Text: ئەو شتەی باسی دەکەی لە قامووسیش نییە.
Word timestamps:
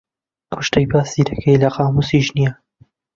ئەو 0.49 0.61
شتەی 0.67 0.87
باسی 0.91 1.27
دەکەی 1.29 1.61
لە 1.63 1.69
قامووسیش 1.75 2.27
نییە. 2.35 2.51